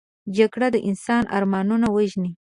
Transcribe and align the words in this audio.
جګړه 0.35 0.67
د 0.75 0.77
انسان 0.89 1.23
ارمانونه 1.37 1.87
وژني 1.95 2.31